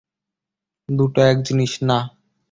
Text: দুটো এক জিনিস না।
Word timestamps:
দুটো 0.89 1.19
এক 1.23 1.37
জিনিস 1.47 1.73
না। 1.81 1.97